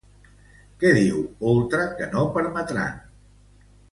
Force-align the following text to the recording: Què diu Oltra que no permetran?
Què 0.83 0.93
diu 0.97 1.19
Oltra 1.51 1.85
que 2.01 2.09
no 2.15 2.25
permetran? 2.39 2.99